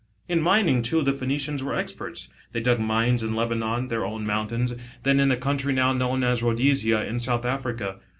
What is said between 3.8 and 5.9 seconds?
their own mountains then in the country